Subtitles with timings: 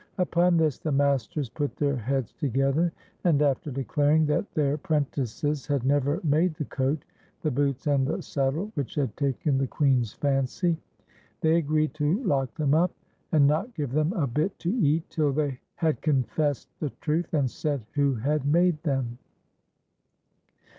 [0.17, 2.91] Upon this the masters put their heads together,
[3.23, 7.05] and after declaring that their pren tices had never made the coat,
[7.43, 10.75] the boots, and the saddle which had taken the Queen's fancy,
[11.41, 12.91] they agreed to lock them up,
[13.31, 17.51] and not give them a bit to eat till they had confessed the truth, and
[17.51, 19.19] said who had made them.